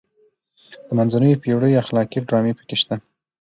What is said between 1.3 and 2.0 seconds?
پیړیو